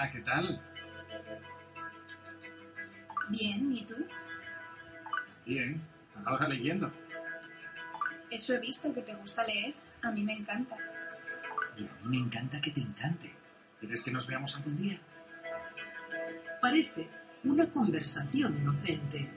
[0.00, 0.58] Hola, ¿qué tal?
[3.28, 3.96] Bien, ¿y tú?
[5.44, 5.78] Bien,
[6.24, 6.90] ahora leyendo.
[8.30, 9.74] Eso he visto que te gusta leer.
[10.00, 10.78] A mí me encanta.
[11.76, 13.30] Y a mí me encanta que te encante.
[13.78, 14.98] ¿Quieres que nos veamos algún día?
[16.62, 17.06] Parece
[17.44, 19.28] una conversación inocente.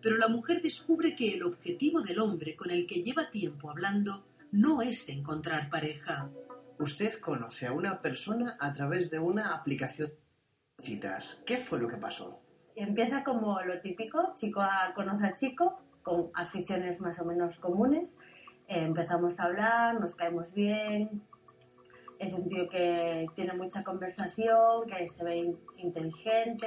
[0.00, 4.24] Pero la mujer descubre que el objetivo del hombre con el que lleva tiempo hablando
[4.52, 6.30] no es encontrar pareja.
[6.80, 10.10] Usted conoce a una persona a través de una aplicación
[10.78, 11.42] de citas.
[11.46, 12.40] ¿Qué fue lo que pasó?
[12.74, 18.16] Empieza como lo típico, chico a- conoce a chico, con aficiones más o menos comunes.
[18.66, 21.22] Eh, empezamos a hablar, nos caemos bien.
[22.18, 26.66] Es un tío que tiene mucha conversación, que se ve in- inteligente,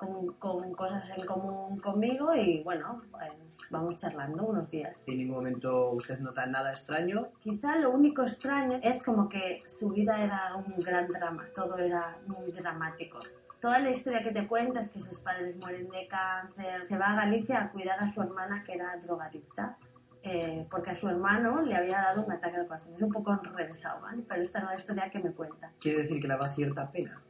[0.00, 3.30] con, con cosas en común conmigo y bueno, pues
[3.68, 4.96] vamos charlando unos días.
[5.06, 7.28] ¿En ningún momento usted nota nada extraño?
[7.40, 12.16] Quizá lo único extraño es como que su vida era un gran drama, todo era
[12.28, 13.18] muy dramático.
[13.60, 17.12] Toda la historia que te cuenta es que sus padres mueren de cáncer, se va
[17.12, 19.76] a Galicia a cuidar a su hermana que era drogadicta,
[20.22, 22.94] eh, porque a su hermano le había dado un ataque al corazón.
[22.94, 24.24] Es un poco enrevesado, ¿vale?
[24.26, 25.70] Pero esta es la historia que me cuenta.
[25.78, 27.20] Quiere decir que le da cierta pena.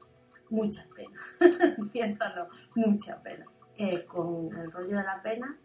[0.50, 1.18] Mucha pena,
[2.36, 3.46] no, mucha pena.
[3.76, 5.56] Eh, con el rollo de la pena,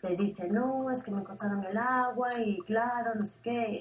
[0.00, 3.78] te dice, no, es que me cortaron el agua y claro, no sé qué.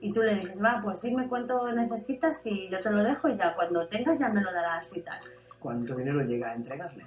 [0.00, 3.36] Y tú le dices, va, pues dime cuánto necesitas y yo te lo dejo y
[3.36, 5.20] ya cuando tengas ya me lo darás y tal.
[5.58, 7.06] ¿Cuánto dinero llega a entregarle?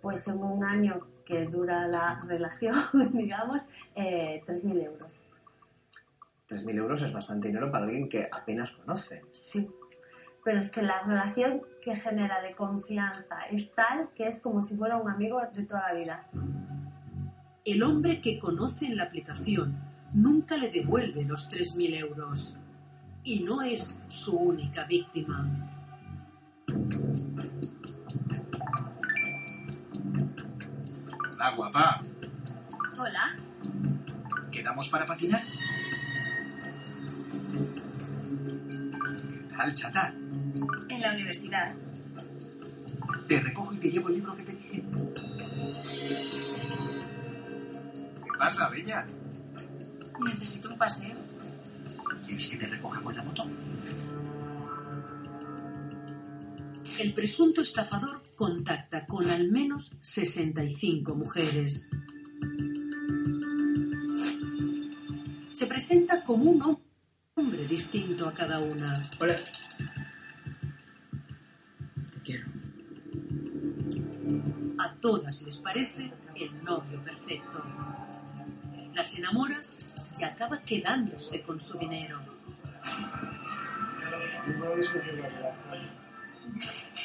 [0.00, 2.82] Pues en un año que dura la relación,
[3.12, 3.62] digamos,
[3.94, 5.24] eh, 3.000 euros.
[6.48, 9.22] 3.000 euros es bastante dinero para alguien que apenas conoce.
[9.32, 9.68] Sí.
[10.48, 14.78] Pero es que la relación que genera de confianza es tal que es como si
[14.78, 16.26] fuera un amigo de toda la vida.
[17.66, 19.76] El hombre que conoce en la aplicación
[20.14, 22.56] nunca le devuelve los 3.000 euros.
[23.24, 25.50] Y no es su única víctima.
[31.30, 32.00] Hola, guapa.
[32.98, 33.36] Hola.
[34.50, 35.42] ¿Quedamos para patinar?
[39.42, 40.14] ¿Qué tal, chata?
[40.98, 41.76] En la universidad.
[43.28, 44.82] Te recojo y te llevo el libro que te dije.
[48.16, 49.06] ¿Qué pasa, bella?
[50.18, 51.16] Necesito un paseo.
[52.26, 53.44] ¿Quieres que te recoja con la moto?
[56.98, 61.90] El presunto estafador contacta con al menos 65 mujeres.
[65.52, 66.80] Se presenta como un
[67.36, 69.00] hombre distinto a cada una.
[69.20, 69.36] Hola.
[74.78, 77.62] A todas les parece el novio perfecto.
[78.94, 79.60] Las enamora
[80.18, 82.20] y acaba quedándose con su dinero.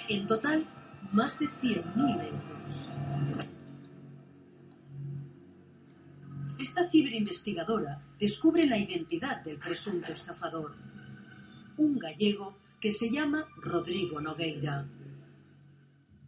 [0.07, 0.66] En total,
[1.12, 2.89] más de 100.000 euros.
[6.59, 10.75] Esta ciberinvestigadora descubre la identidad del presunto estafador,
[11.78, 14.85] un gallego que se llama Rodrigo Nogueira.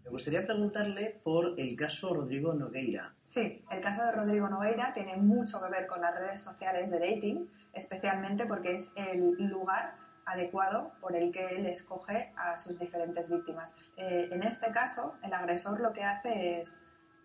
[0.06, 3.16] Me gustaría preguntarle por el caso Rodrigo Nogueira.
[3.28, 7.00] Sí, el caso de Rodrigo Nogueira tiene mucho que ver con las redes sociales de
[7.00, 9.96] dating, especialmente porque es el lugar
[10.26, 13.74] adecuado por el que él escoge a sus diferentes víctimas.
[13.98, 16.72] Eh, en este caso, el agresor lo que hace es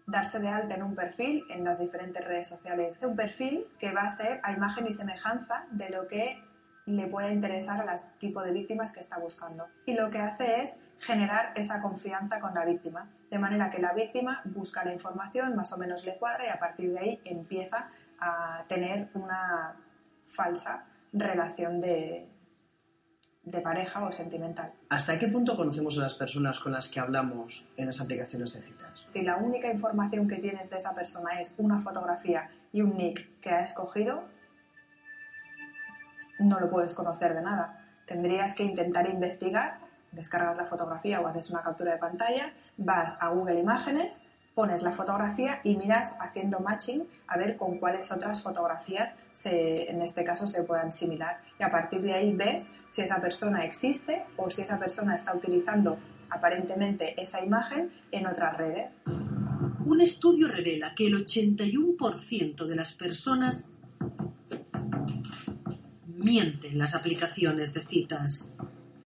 [0.07, 2.99] darse de alta en un perfil en las diferentes redes sociales.
[3.03, 6.43] Un perfil que va a ser a imagen y semejanza de lo que
[6.91, 9.67] le pueda interesar al tipo de víctimas que está buscando.
[9.87, 13.93] Y lo que hace es generar esa confianza con la víctima, de manera que la
[13.93, 17.89] víctima busca la información, más o menos le cuadra y a partir de ahí empieza
[18.19, 19.77] a tener una
[20.29, 22.29] falsa relación de,
[23.43, 24.73] de pareja o sentimental.
[24.91, 28.61] ¿Hasta qué punto conocemos a las personas con las que hablamos en las aplicaciones de
[28.61, 29.03] citas?
[29.07, 33.41] Si la única información que tienes de esa persona es una fotografía y un nick
[33.41, 34.25] que ha escogido,
[36.41, 37.85] no lo puedes conocer de nada.
[38.07, 39.79] Tendrías que intentar investigar,
[40.13, 44.23] descargas la fotografía o haces una captura de pantalla, vas a Google Imágenes,
[44.55, 49.15] pones la fotografía y miras haciendo matching a ver con cuáles otras fotografías
[49.45, 51.41] en este caso se puedan similar.
[51.59, 55.35] Y a partir de ahí ves si esa persona existe o si esa persona está
[55.35, 55.99] utilizando
[56.31, 58.97] aparentemente esa imagen en otras redes.
[59.85, 63.69] Un estudio revela que el 81% de las personas
[66.21, 68.53] mienten en las aplicaciones de citas.